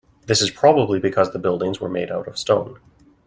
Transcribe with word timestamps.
This 0.25 0.41
is 0.41 0.49
probably 0.49 0.97
because 0.97 1.31
the 1.31 1.37
buildings 1.37 1.79
were 1.79 1.87
made 1.87 2.09
out 2.09 2.27
of 2.27 2.35
stone. 2.35 2.79